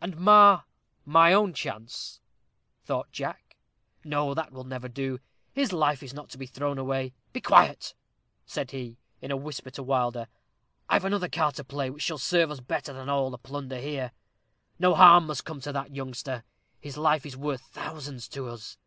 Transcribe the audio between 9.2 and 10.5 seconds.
in a whisper to Wilder;